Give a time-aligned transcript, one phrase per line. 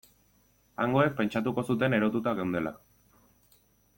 [0.85, 2.75] Hangoek pentsatuko zuten erotuta geundela.